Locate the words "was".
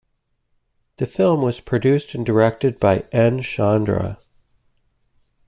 1.43-1.59